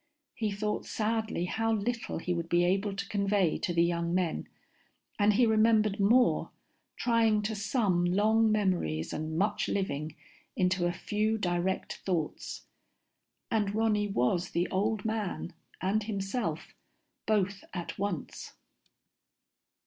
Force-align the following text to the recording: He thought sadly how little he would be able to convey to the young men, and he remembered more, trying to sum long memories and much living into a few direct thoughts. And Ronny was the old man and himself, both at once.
He 0.33 0.49
thought 0.49 0.87
sadly 0.87 1.45
how 1.45 1.73
little 1.73 2.17
he 2.17 2.33
would 2.33 2.49
be 2.49 2.65
able 2.65 2.95
to 2.95 3.07
convey 3.07 3.59
to 3.59 3.71
the 3.71 3.83
young 3.83 4.15
men, 4.15 4.47
and 5.19 5.33
he 5.33 5.45
remembered 5.45 5.99
more, 5.99 6.49
trying 6.97 7.43
to 7.43 7.53
sum 7.55 8.05
long 8.05 8.51
memories 8.51 9.13
and 9.13 9.37
much 9.37 9.67
living 9.67 10.15
into 10.55 10.87
a 10.87 10.91
few 10.91 11.37
direct 11.37 11.97
thoughts. 11.97 12.63
And 13.51 13.75
Ronny 13.75 14.07
was 14.07 14.49
the 14.49 14.67
old 14.71 15.05
man 15.05 15.53
and 15.81 16.01
himself, 16.01 16.73
both 17.27 17.63
at 17.71 17.99
once. 17.99 18.53